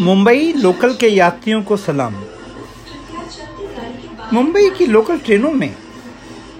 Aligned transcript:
Mumbai 0.00 0.52
local 0.52 0.94
के 0.94 1.08
यात्रियों 1.08 1.62
को 1.62 1.76
सलाम। 1.76 2.14
मुंबई 4.32 4.70
की 4.70 4.86
लोकल 4.86 5.18
ट्रेनों 5.18 5.52
में 5.52 5.74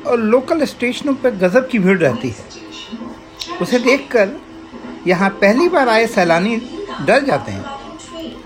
और 0.06 0.20
लोकल 0.20 0.64
स्टेशनों 0.64 1.14
पर 1.14 1.30
गज़ब 1.36 1.68
की 1.72 1.78
भीड़ 1.78 1.98
रहती 1.98 2.28
है। 2.28 3.58
उसे 3.62 3.78
देखकर 3.78 4.36
यहाँ 5.06 5.30
पहली 5.40 5.68
बार 5.68 5.88
आए 5.88 6.06
सैलानी 6.06 6.56
डर 7.06 7.24
जाते 7.24 7.52
हैं। 7.52 7.64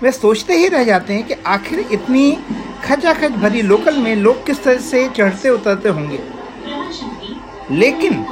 वे 0.01 0.11
सोचते 0.11 0.53
ही 0.53 0.67
रह 0.67 0.83
जाते 0.83 1.13
हैं 1.13 1.23
कि 1.27 1.33
आखिर 1.47 1.79
इतनी 1.91 2.31
खचाखच 2.83 3.31
भरी 3.31 3.61
लोकल 3.61 3.97
में 3.97 4.15
लोग 4.15 4.45
किस 4.45 4.63
तरह 4.63 4.77
से 4.79 5.07
चढ़ते 5.09 5.49
उतरते 5.49 5.89
होंगे। 5.89 6.19
लेकिन 7.71 8.25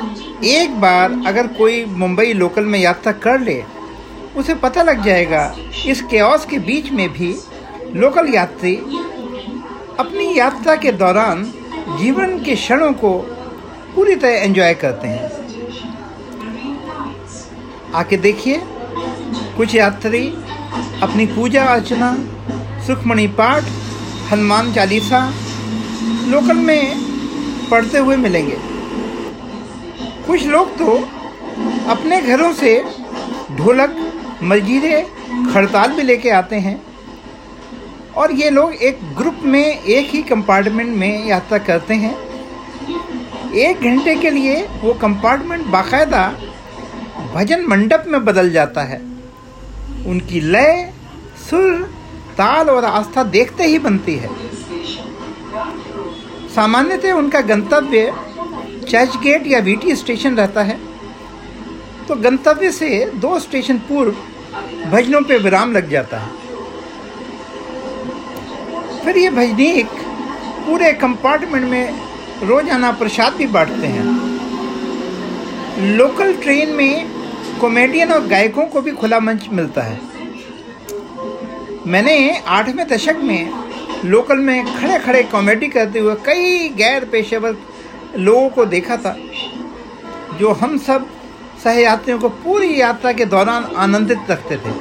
एक 0.45 0.80
बार 0.82 1.12
अगर 1.28 1.48
कोई 1.48 1.84
मुंबई 1.86 2.34
लोकल 2.34 2.66
में 2.66 2.80
यात्रा 2.80 3.12
कर 3.12 3.40
ले 3.40 3.64
उसे 4.38 4.54
पता 4.55 4.84
लग 4.84 5.04
जाएगा। 5.04 5.55
इस 5.86 6.02
केओस 6.02 6.45
के 6.45 6.59
बीच 6.59 6.91
में 6.91 7.08
भी 7.14 7.36
लोकल 7.95 8.34
यात्री 8.34 8.76
अपनी 10.00 10.38
यात्रा 10.38 10.76
के 10.76 10.91
दौरान 10.91 11.44
जीवन 12.00 12.38
के 12.44 12.55
क्षणों 12.55 12.92
को 12.94 13.12
पूरी 13.95 14.16
तरह 14.16 14.44
एंजॉय 14.44 14.73
करते 14.73 15.08
हैं। 15.08 15.36
आके 17.94 18.18
देखिए, 18.18 18.62
कुछ 19.58 19.76
यात्री 19.76 20.28
अपनी 21.02 21.26
पूजा 21.26 21.64
अर्चना, 21.66 22.16
सुखमणि 22.88 23.28
पाठ, 23.28 23.64
हनुमान 24.31 24.73
चालीसा 24.73 25.20
लोकल 26.28 26.58
में 26.58 27.69
पढ़ते 27.72 27.97
हुए 27.97 28.16
मिलेंगे। 28.16 28.58
कुछ 30.28 30.45
लोग 30.45 30.78
तो 30.78 30.95
अपने 31.90 32.22
घरों 32.22 32.53
से 32.53 32.84
ढोलक 33.56 34.06
मजीरे 34.44 35.02
खड़ताल 35.54 35.92
भी 35.92 36.02
लेके 36.02 36.30
आते 36.30 36.56
हैं। 36.56 36.82
और 38.18 38.32
ये 38.32 38.50
लोग 38.50 38.74
एक 38.74 39.00
ग्रुप 39.18 39.40
में, 39.44 39.80
एक 39.80 40.10
ही 40.10 40.22
कंपार्टमेंट 40.24 40.98
में 40.98 41.26
यात्रा 41.26 41.58
करते 41.58 41.94
हैं। 41.94 42.16
एक 43.54 43.82
घंटे 43.82 44.16
के 44.16 44.30
लिए 44.30 44.62
वो 44.82 44.94
कंपार्टमेंट 44.94 45.66
बाकायदा 45.66 46.28
भजन 47.36 47.66
मंडप 47.68 48.04
में 48.08 48.26
बदल 48.26 48.50
जाता 48.50 48.82
है। 48.82 48.98
उनकी 50.08 50.42
लय, 50.42 50.94
सुर, 51.50 51.84
ताल 52.38 52.70
और 52.70 52.86
आस्था 52.86 53.24
देखते 53.24 53.64
ही 53.64 53.80
बनती 53.80 54.16
है। 54.16 54.30
सामान्यतः 56.56 57.12
उनका 57.12 57.42
गंतव्य 57.42 58.14
चर्च 58.90 59.18
गेट 59.18 59.48
या 59.48 59.60
वीटी 59.60 59.96
स्टेशन 59.96 60.36
रहता 60.36 60.64
है। 60.64 60.80
तो 62.08 62.16
गंतव्य 62.17 62.72
से 62.72 62.89
दो 63.16 63.39
स्टेशन 63.39 63.77
पूर्व 63.88 64.16
भजनों 64.91 65.22
पे 65.22 65.38
विराम 65.38 65.72
लग 65.72 65.89
जाता 65.89 66.17
है। 66.17 66.30
फिर 69.03 69.17
ये 69.17 69.30
भजनीक 69.31 69.88
पूरे 70.67 70.91
कंपार्टमेंट 70.95 71.66
में 71.66 71.85
रोज़ाना 72.44 72.91
प्रसाद 72.94 73.33
भी 73.33 73.45
बांटते 73.47 73.88
हैं। 73.88 74.05
लोकल 75.97 76.33
ट्रेन 76.35 76.69
में 76.75 76.94
कॉमेडियन 77.61 78.11
और 78.11 78.28
गायकों 78.28 78.66
को 78.66 78.81
भी 78.81 78.91
खुला 78.94 79.19
मंच 79.19 79.47
मिलता 79.52 79.81
है। 79.81 80.00
मैंने 81.88 82.17
आठवें 82.50 82.88
दशक 82.88 83.17
में 83.23 83.52
लोकल 84.05 84.38
में 84.39 84.66
खड़े 84.73 84.97
खड़े 85.00 85.23
कॉमेडी 85.25 85.67
करते 85.67 86.00
हुए 86.00 86.16
कई 86.25 86.67
गैर 86.78 87.05
पेशेवर 87.11 87.55
लोगों 88.17 88.50
को 88.50 88.66
देखा 88.67 88.97
था, 88.97 89.16
जो 90.39 90.52
हम 90.53 90.78
सब 90.80 91.07
सहयात्रियों 91.63 92.19
को 92.19 92.29
पूरी 92.29 92.79
यात्रा 92.79 93.12
के 93.12 93.25
दौरान 93.25 93.63
आनंदित 93.78 94.31
रखते 94.31 94.57
थे। 94.57 94.72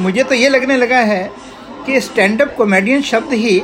मुझे 0.00 0.22
तो 0.22 0.34
ये 0.34 0.48
लगने 0.48 0.76
लगा 0.76 0.98
है 1.04 1.22
कि 1.86 2.00
स्टैंड 2.00 2.42
अप 2.42 2.54
कॉमेडियन 2.56 3.02
शब्द 3.02 3.32
ही 3.34 3.60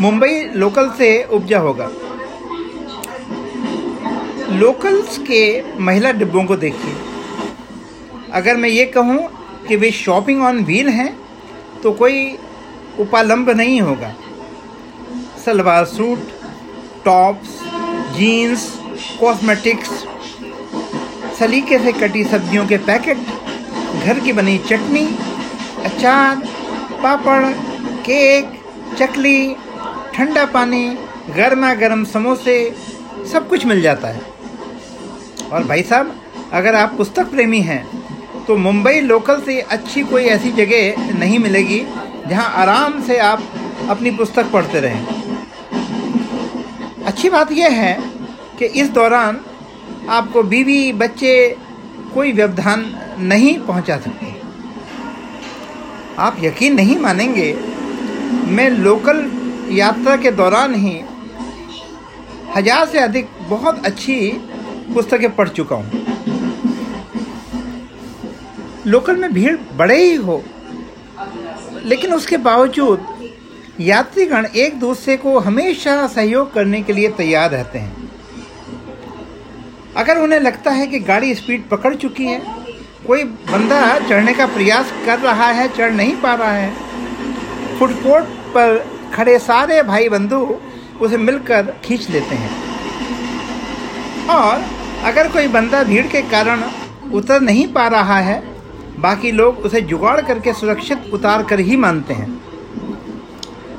मुंबई 0.00 0.40
लोकल 0.54 0.90
से 0.98 1.10
उपजा 1.24 1.58
होगा। 1.58 1.90
लोकल्स 4.52 5.18
के 5.20 5.42
महिला 5.78 6.12
डिब्बों 6.12 6.44
को 6.44 6.56
देखिए। 6.56 6.94
अगर 8.32 8.56
मैं 8.56 8.68
ये 8.68 8.84
कहूँ 8.96 9.28
कि 9.68 9.76
वे 9.76 9.90
शॉपिंग 9.92 10.42
ऑन 10.42 10.64
व्हील 10.64 10.88
हैं 10.88 11.14
तो 11.82 11.92
कोई 11.92 12.38
उपालंब 13.00 13.50
नहीं 13.50 13.80
होगा। 13.80 14.14
Salwar 15.44 15.84
suit, 15.84 16.18
tops, 17.04 17.58
jeans, 18.16 18.68
cosmetics 19.20 20.04
सलीके 21.40 21.78
से 21.78 21.92
कटी 21.92 22.22
सब्जियों 22.24 22.66
के 22.66 22.76
पैकेट, 22.86 23.18
घर 24.04 24.18
की 24.20 24.32
बनी 24.32 24.56
चटनी, 24.68 25.04
अचार, 25.84 26.42
पापड़, 27.02 27.44
केक, 28.00 28.52
चकली, 28.98 29.54
ठंडा 30.14 30.44
पानी 30.46 30.84
गर्मा 31.36 31.72
गर्म 31.74 32.04
समोसे, 32.04 32.58
सब 33.32 33.48
कुछ 33.48 33.64
मिल 33.66 33.80
जाता 33.82 34.08
है। 34.08 34.20
और 35.52 35.64
भाई 35.64 35.82
साहब, 35.82 36.14
अगर 36.52 36.74
आप 36.74 36.94
पुस्तक 36.96 37.30
प्रेमी 37.30 37.60
हैं 37.62 37.84
तो 38.46 38.56
मुंबई 38.58 39.00
लोकल 39.00 39.40
से 39.40 39.60
अच्छी 39.70 40.02
कोई 40.02 40.24
ऐसी 40.26 40.50
जगह 40.52 41.18
नहीं 41.18 41.38
मिलेगी 41.38 41.80
जहाँ 42.28 42.48
आराम 42.56 43.02
से 43.02 43.18
आप 43.18 43.42
अपनी 43.90 44.10
पुस्तक 44.10 44.50
पढ़ते 44.52 44.80
रहें। 44.80 45.04
अच्छी 47.06 47.30
बात 47.30 47.52
यह 47.52 47.72
है 47.72 47.92
कि 48.58 48.64
इस 48.80 48.88
दौरान 48.90 49.40
आपको 50.10 50.42
बीवी, 50.44 50.92
बच्चे 50.94 51.34
कोई 52.14 52.32
व्यवधान 52.32 52.84
नहीं 53.20 53.58
पहुँचा 53.58 53.96
सकते। 53.98 54.26
आप 56.18 56.36
यकीन 56.40 56.74
नहीं 56.74 56.98
मानेंगे, 56.98 57.52
मैं 58.48 58.68
लोकल 58.70 59.24
यात्रा 59.72 60.16
के 60.16 60.30
दौरान 60.32 60.74
ही 60.76 61.00
हज़ार 62.56 62.86
से 62.86 62.98
अधिक 62.98 63.28
बहुत 63.48 63.84
अच्छी 63.86 64.16
पुस्तकें 64.94 65.34
पढ़ 65.36 65.48
चुका 65.50 65.76
हूँ। 65.76 66.06
लोकल 68.86 69.16
में 69.16 69.32
भीड़ 69.32 69.56
बड़े 69.76 69.96
ही 69.96 70.14
हो, 70.16 70.42
लेकिन 71.84 72.12
उसके 72.14 72.36
बावजूद 72.38 73.06
यात्रीगण 73.80 74.46
एक 74.46 74.78
दूसरे 74.80 75.16
को 75.16 75.38
हमेशा 75.38 76.06
सहयोग 76.06 76.52
करने 76.54 76.82
के 76.82 76.92
लिए 76.92 77.08
तैयार 77.12 77.50
रहते 77.50 77.78
हैं। 77.78 77.99
अगर 79.96 80.18
उन्हें 80.18 80.40
लगता 80.40 80.70
है 80.70 80.86
कि 80.86 80.98
गाड़ी 81.00 81.34
स्पीड 81.34 81.68
पकड़ 81.68 81.94
चुकी 81.94 82.26
है, 82.26 82.40
कोई 83.06 83.24
बंदा 83.24 83.98
चढ़ने 84.00 84.32
का 84.34 84.46
प्रयास 84.46 84.92
कर 85.06 85.18
रहा 85.18 85.46
है, 85.50 85.68
चढ़ 85.68 85.92
नहीं 85.92 86.14
पा 86.16 86.34
रहा 86.34 86.52
है 86.52 87.78
फुटपोर्ट 87.78 88.24
पर 88.54 88.84
खड़े 89.14 89.38
सारे 89.38 89.82
भाई 89.82 90.08
बंधु 90.08 90.38
उसे 91.00 91.16
मिलकर 91.16 91.74
खींच 91.84 92.08
लेते 92.10 92.34
हैं। 92.34 92.50
और 94.30 94.64
अगर 95.04 95.28
कोई 95.28 95.48
बंदा 95.48 95.82
भीड़ 95.82 96.06
के 96.06 96.22
कारण 96.30 96.62
उतर 97.14 97.40
नहीं 97.40 97.66
पा 97.72 97.86
रहा 97.88 98.18
है, 98.18 98.42
बाकी 98.98 99.30
लोग 99.32 99.58
उसे 99.58 99.80
जुगाड़ 99.82 100.20
करके 100.20 100.52
सुरक्षित 100.52 101.10
उतार 101.14 101.42
कर 101.42 101.60
ही 101.60 101.76
मानते 101.76 102.14
हैं। 102.14 102.40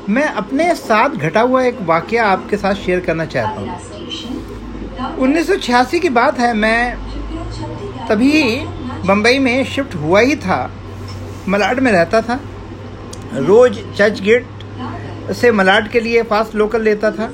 मैं 0.09 0.25
अपने 0.25 0.73
साथ 0.75 1.09
घटा 1.09 1.41
हुआ 1.41 1.63
एक 1.63 1.81
वाक्य 1.81 2.17
आपके 2.17 2.57
साथ 2.57 2.75
शेयर 2.75 2.99
करना 2.99 3.25
चाहता 3.25 3.61
हूँ। 3.61 4.00
उन्नीस 5.21 5.49
की 5.95 6.09
बात 6.09 6.39
है, 6.39 6.53
मैं 6.53 6.95
तभी 8.07 8.43
बम्बई 9.07 9.39
में 9.39 9.63
शिफ्ट 9.65 9.95
हुआ 9.95 10.19
ही 10.19 10.35
था। 10.35 10.59
मलाड 11.49 11.79
में 11.79 11.91
रहता 11.91 12.21
था। 12.21 12.39
रोज 13.39 13.77
चर्च 13.97 14.21
गेट 14.21 15.33
से 15.33 15.51
मलाड 15.51 15.89
के 15.89 15.99
लिए 15.99 16.23
फास्ट 16.23 16.55
लोकल 16.55 16.81
लेता 16.81 17.11
था। 17.11 17.31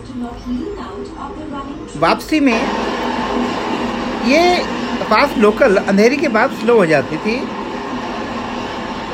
वापसी 1.97 2.39
में 2.39 2.59
ये 4.27 4.41
फास्ट 5.03 5.37
लोकल 5.37 5.77
अंधेरी 5.77 6.17
के 6.17 6.27
बाद 6.27 6.51
स्लो 6.51 6.77
हो 6.77 6.85
जाती 6.85 7.17
थी। 7.17 7.35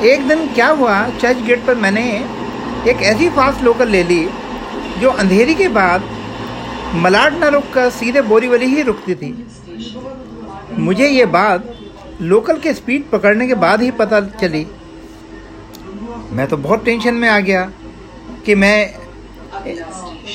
एक 0.08 0.26
दिन 0.28 0.46
क्या 0.54 0.68
हुआ, 0.70 0.96
चर्च 1.10 1.42
गेट 1.42 1.64
पर 1.66 1.74
मैंने 1.76 2.04
एक 2.90 3.02
ऐसी 3.04 3.28
फास्ट 3.30 3.62
लोकल 3.64 3.88
ले 3.88 4.02
ली, 4.02 4.28
जो 4.98 5.10
अंधेरी 5.10 5.54
के 5.54 5.68
बाद 5.68 6.10
मलाड 6.94 7.34
न 7.34 7.44
रुक 7.52 7.64
कर 7.74 7.88
सीधे 7.90 8.20
बोरीवली 8.22 8.66
ही 8.66 8.82
रुकती 8.82 9.14
थी। 9.14 9.32
मुझे 10.78 11.08
ये 11.08 11.24
बात 11.28 11.72
लोकल 12.22 12.58
के 12.58 12.74
स्पीड 12.74 13.08
पकड़ने 13.10 13.46
के 13.46 13.54
बाद 13.56 13.82
ही 13.82 13.90
पता 13.92 14.20
चली। 14.40 14.66
मैं 16.32 16.46
तो 16.48 16.56
बहुत 16.56 16.84
टेंशन 16.84 17.14
में 17.14 17.28
आ 17.28 17.38
गया 17.40 17.62
कि 18.46 18.54
मैं 18.54 18.94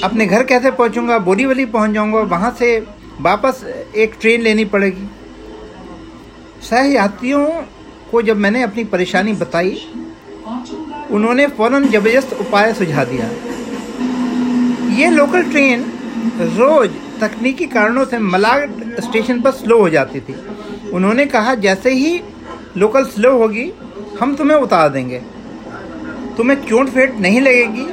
अपने 0.03 0.25
घर 0.25 0.43
कैसे 0.43 0.71
पहुंचूँगा, 0.71 1.17
बोरीवली 1.19 1.65
पहुँच 1.67 1.91
जाऊँगा, 1.91 2.19
वहाँ 2.19 2.51
से 2.59 2.79
वापस 3.21 3.63
एक 3.95 4.15
ट्रेन 4.21 4.41
लेनी 4.41 4.65
पड़ेगी। 4.65 5.07
सह 6.69 6.91
यात्रियों 6.93 7.45
को 8.11 8.21
जब 8.21 8.37
मैंने 8.37 8.63
अपनी 8.63 8.83
परेशानी 8.85 9.33
बताई, 9.35 9.77
उन्होंने 11.11 11.47
फ़ौरन 11.47 11.87
ज़बरदस्त 11.89 12.33
उपाय 12.41 12.73
सुझा 12.73 13.03
दिया। 13.03 13.29
ये 14.97 15.09
लोकल 15.11 15.43
ट्रेन 15.51 15.83
रोज 16.37 16.89
तकनीकी 17.21 17.65
कारणों 17.65 18.05
से 18.05 18.19
मलाड 18.19 18.71
स्टेशन 18.99 19.41
पर 19.41 19.51
स्लो 19.51 19.79
हो 19.79 19.89
जाती 19.89 20.19
थी। 20.19 20.35
उन्होंने 20.93 21.25
कहा, 21.25 21.55
जैसे 21.55 21.91
ही 21.91 22.21
लोकल 22.77 23.03
स्लो 23.03 23.37
होगी, 23.37 23.73
हम 24.21 24.35
तुम्हें 24.35 24.57
उतार 24.57 24.89
देंगे। 24.89 25.21
तुम्हें 26.37 26.61
चोट 26.61 26.89
फेट 26.89 27.17
नहीं 27.17 27.41
लगेगी। 27.41 27.87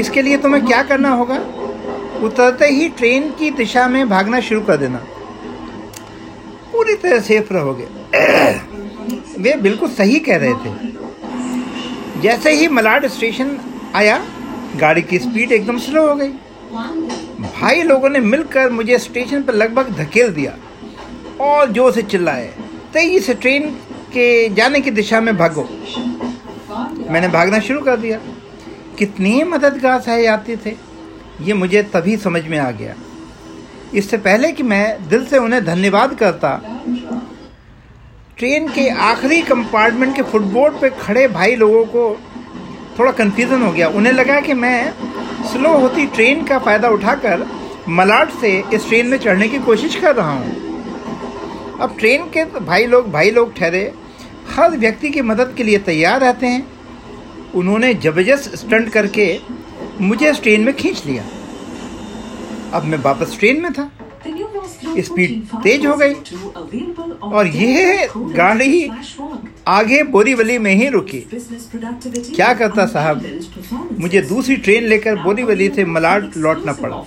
इसके 0.00 0.22
लिए 0.22 0.36
तुम्हें 0.36 0.66
क्या 0.66 0.82
करना 0.82 1.10
होगा? 1.10 1.34
उतरते 2.22 2.66
ही 2.66 2.88
ट्रेन 2.88 3.30
की 3.30 3.50
दिशा 3.50 3.88
में 3.88 4.08
भागना 4.08 4.40
शुरू 4.40 4.60
कर 4.60 4.76
देना। 4.76 4.98
पूरी 6.72 6.94
तरह 6.94 7.20
सेफ़ 7.20 7.52
रहोगे। 7.52 7.84
वे 9.42 9.56
बिल्कुल 9.56 9.88
सही 9.88 10.18
कह 10.18 10.36
रहे 10.36 10.54
थे। 10.54 10.92
जैसे 12.20 12.52
ही 12.52 12.68
मलाड 12.68 13.06
स्टेशन 13.06 13.58
आया, 13.94 14.24
गाड़ी 14.76 15.02
की 15.02 15.18
स्पीड 15.18 15.52
एकदम 15.52 15.78
स्लो 15.78 16.08
हो 16.08 16.14
गई। 16.14 16.32
भाई 17.62 17.82
लोगों 17.82 18.08
ने 18.08 18.20
मिलकर 18.20 18.70
मुझे 18.70 18.98
स्टेशन 18.98 19.42
पर 19.42 19.54
लगभग 19.54 19.90
धकेल 19.96 20.28
दिया 20.34 20.54
और 21.40 21.72
ज़ोर 21.72 21.92
से 21.92 22.02
चिल्लाए 22.04 22.46
तेज़ी 22.92 23.20
से 23.20 23.34
ट्रेन 23.34 23.68
के 24.12 24.48
जाने 24.54 24.80
की 24.80 24.90
दिशा 24.90 25.20
में 25.20 25.36
भागो। 25.36 25.62
मैंने 27.10 27.28
भागना 27.28 27.60
शुरू 27.60 27.80
कर 27.80 27.96
दिया। 27.96 28.18
कितनी 28.98 29.42
मददगार 29.44 30.00
सहायती 30.00 30.56
थे, 30.56 30.74
ये 31.40 31.54
मुझे 31.54 31.82
तभी 31.94 32.16
समझ 32.16 32.42
में 32.46 32.58
आ 32.58 32.70
गया। 32.72 32.94
इससे 33.94 34.16
पहले 34.18 34.52
कि 34.52 34.62
मैं 34.64 35.08
दिल 35.08 35.26
से 35.26 35.38
उन्हें 35.38 35.64
धन्यवाद 35.64 36.14
करता, 36.18 36.56
ट्रेन 38.38 38.68
के 38.68 38.88
आखिरी 39.04 39.40
कंपार्टमेंट 39.44 40.14
के 40.16 40.22
फुटबोर्ड 40.24 40.80
पे 40.80 40.90
खड़े 41.00 41.26
भाई 41.30 41.56
लोगों 41.56 41.84
को 41.86 42.10
थोड़ा 42.98 43.12
कन्फ्यूज़न 43.14 43.62
हो 43.62 43.72
गया। 43.72 43.88
उन्हें 43.90 44.12
लगा 44.12 44.40
कि 44.40 44.54
मैं 44.56 44.78
स्लो 45.42 45.76
होती 45.78 46.06
ट्रेन 46.06 46.44
का 46.44 46.58
फ़ायदा 46.58 46.88
उठाकर 46.88 47.46
मलाड 47.88 48.30
से 48.40 48.50
इस 48.74 48.86
ट्रेन 48.88 49.06
में 49.06 49.16
चढ़ने 49.18 49.48
की 49.48 49.58
कोशिश 49.58 49.96
कर 49.96 50.14
रहा 50.16 50.32
हूँ। 50.32 51.78
अब 51.80 51.96
ट्रेन 51.98 52.24
के 52.28 52.44
भाई 52.60 52.86
लोग 52.86 53.10
भाई 53.12 53.30
लोग 53.30 53.54
ठहरे। 53.56 53.92
हर 54.50 54.76
व्यक्ति 54.78 55.10
की 55.10 55.22
मदद 55.22 55.54
के 55.56 55.62
लिए 55.62 55.78
तैयार 55.78 56.20
रहते 56.20 56.46
हैं। 56.46 56.66
उन्होंने 57.54 57.92
ज़बरदस्त 57.94 58.54
स्टंट 58.56 58.88
करके 58.88 59.26
मुझे 60.00 60.30
इस 60.30 60.42
ट्रेन 60.42 60.60
में 60.60 60.74
खींच 60.76 61.04
लिया। 61.06 61.24
अब 62.74 62.84
मैं 62.84 62.98
वापस 62.98 63.36
ट्रेन 63.38 63.62
में 63.62 63.72
था। 63.72 63.90
स्पीड 64.98 65.44
तेज 65.62 65.86
हो 65.86 65.96
गई। 65.96 66.14
और 67.22 67.46
यह 67.46 68.08
गाड़ी 68.16 68.90
आगे 69.68 70.02
बोरीवली 70.02 70.58
में 70.58 70.74
ही 70.74 70.88
रुकी। 70.88 71.20
क्या 72.34 72.54
करता 72.54 72.86
साहब? 72.86 73.40
मुझे 73.98 74.22
दूसरी 74.22 74.56
ट्रेन 74.56 74.84
लेकर 74.84 75.16
बोरीवली 75.22 75.68
से 75.68 75.84
मलाड 75.84 76.30
लौटना 76.36 76.72
पड़ा। 76.72 77.04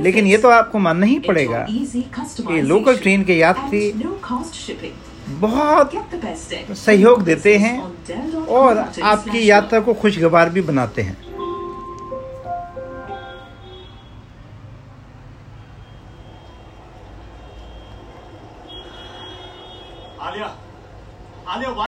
लेकिन 0.00 0.26
ये 0.26 0.38
तो 0.38 0.48
आपको 0.48 0.78
मानना 0.78 1.06
ही 1.06 1.18
पड़ेगा। 1.18 1.66
कि 1.70 2.62
लोकल 2.62 2.96
ट्रेन 2.96 3.24
के 3.24 3.34
यात्री 3.34 3.90
बहुत 5.28 5.92
सहयोग 6.76 7.22
देते 7.22 7.56
हैं 7.56 7.82
और 8.46 8.92
आपकी 9.02 9.50
यात्रा 9.50 9.80
को 9.80 9.94
खुशगवार 9.94 10.50
भी 10.50 10.60
बनाते 10.60 11.02
हैं। 11.02 11.25